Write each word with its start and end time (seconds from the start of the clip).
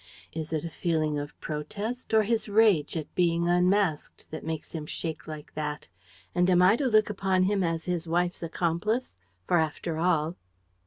"Is 0.33 0.51
it 0.51 0.65
a 0.65 0.69
feeling 0.71 1.19
of 1.19 1.39
protest 1.39 2.11
or 2.11 2.23
his 2.23 2.49
rage 2.49 2.97
at 2.97 3.13
being 3.13 3.47
unmasked 3.47 4.25
that 4.31 4.43
makes 4.43 4.71
him 4.71 4.87
shake 4.87 5.27
like 5.27 5.53
that? 5.53 5.89
And 6.33 6.49
am 6.49 6.63
I 6.63 6.75
to 6.77 6.87
look 6.87 7.11
upon 7.11 7.43
him 7.43 7.63
as 7.63 7.85
his 7.85 8.07
wife's 8.07 8.41
accomplice? 8.41 9.15
For, 9.45 9.59
after 9.59 9.99
all. 9.99 10.37